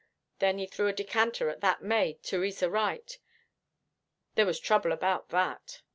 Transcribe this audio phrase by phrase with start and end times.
[0.39, 3.19] Then he threw a decanter at that maid, Theresa Wright
[4.33, 5.83] there was trouble about that.